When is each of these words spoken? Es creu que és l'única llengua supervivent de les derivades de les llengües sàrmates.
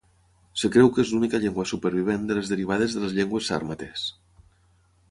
Es 0.59 0.63
creu 0.75 0.89
que 0.95 1.03
és 1.03 1.11
l'única 1.15 1.41
llengua 1.43 1.67
supervivent 1.73 2.25
de 2.31 2.39
les 2.39 2.51
derivades 2.55 2.97
de 2.97 3.05
les 3.05 3.15
llengües 3.21 3.53
sàrmates. 3.53 4.09